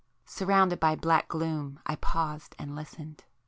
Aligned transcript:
Surrounded 0.25 0.79
by 0.79 0.95
black 0.95 1.27
gloom, 1.27 1.79
I 1.85 1.95
paused 1.95 2.55
and 2.57 2.75
listened. 2.75 3.23